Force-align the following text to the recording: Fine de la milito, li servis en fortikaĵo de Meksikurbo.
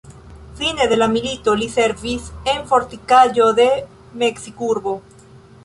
Fine 0.59 0.87
de 0.93 0.95
la 1.01 1.07
milito, 1.15 1.53
li 1.59 1.67
servis 1.73 2.31
en 2.55 2.65
fortikaĵo 2.73 3.51
de 3.61 3.69
Meksikurbo. 4.25 4.99